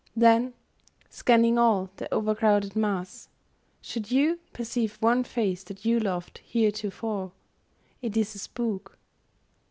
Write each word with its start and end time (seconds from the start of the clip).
Then, 0.15 0.55
scanning 1.11 1.59
all 1.59 1.91
the 1.97 2.11
o'ercrowded 2.11 2.75
mass, 2.75 3.29
should 3.83 4.09
you 4.09 4.39
Perceive 4.51 4.95
one 4.95 5.23
face 5.23 5.63
that 5.65 5.85
you 5.85 5.99
loved 5.99 6.39
heretofore, 6.39 7.33
It 8.01 8.17
is 8.17 8.33
a 8.33 8.39
spook. 8.39 8.97